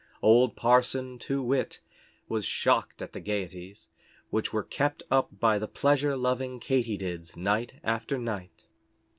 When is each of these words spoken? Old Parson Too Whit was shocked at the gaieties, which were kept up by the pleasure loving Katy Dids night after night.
Old 0.23 0.55
Parson 0.55 1.19
Too 1.19 1.43
Whit 1.43 1.79
was 2.27 2.43
shocked 2.43 3.03
at 3.03 3.13
the 3.13 3.19
gaieties, 3.19 3.89
which 4.31 4.51
were 4.51 4.63
kept 4.63 5.03
up 5.11 5.39
by 5.39 5.59
the 5.59 5.67
pleasure 5.67 6.17
loving 6.17 6.59
Katy 6.59 6.97
Dids 6.97 7.37
night 7.37 7.75
after 7.83 8.17
night. 8.17 8.65